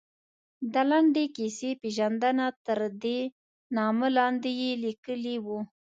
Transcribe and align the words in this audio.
د 0.73 0.75
لنډې 0.89 1.25
کیسې 1.35 1.71
پېژندنه، 1.81 2.45
تردې 2.65 3.19
نامه 3.77 4.07
لاندې 4.17 4.51
یې 4.61 4.71
لیکلي 4.85 5.35
وو. 5.45 5.59